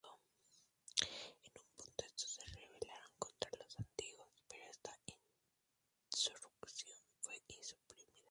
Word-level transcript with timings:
En 0.03 1.59
un 1.61 1.67
punto 1.77 2.03
estos 2.05 2.31
se 2.33 2.43
rebelaron 2.45 3.11
contra 3.19 3.51
los 3.59 3.77
Antiguos, 3.77 4.29
pero 4.49 4.65
esta 4.71 4.97
insurrección 6.09 6.97
fue 7.21 7.37
suprimida. 7.61 8.19